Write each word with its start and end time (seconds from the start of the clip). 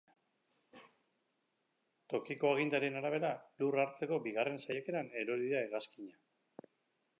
Tokiko 2.13 2.49
agintarien 2.53 2.99
arabera, 3.03 3.31
lur 3.63 3.79
hartzeko 3.83 4.21
bigarren 4.27 4.59
saiakeran 4.67 5.15
erori 5.25 5.55
da 5.55 5.63
hegazkina. 5.67 6.69